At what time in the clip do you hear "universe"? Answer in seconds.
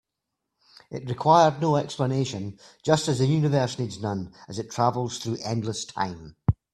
3.27-3.77